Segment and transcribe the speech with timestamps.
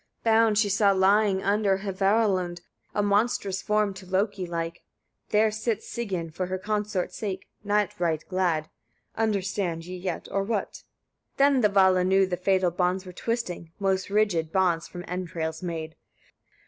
[0.23, 0.31] 38.
[0.33, 2.61] Bound she saw lying, under Hveralund,
[2.95, 4.81] a monstrous form, to Loki like.
[5.29, 8.71] There sits Sigyn, for her consort's sake, not right glad.
[9.15, 10.81] Understand ye yet, or what?
[11.37, 11.37] 39.
[11.53, 15.95] Then the Vala knew the fatal bonds were twisting, most rigid, bonds from entrails made.